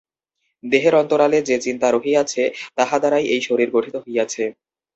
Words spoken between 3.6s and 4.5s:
গঠিত হইয়াছে।